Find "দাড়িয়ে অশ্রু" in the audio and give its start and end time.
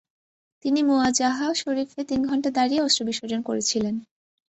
2.57-3.03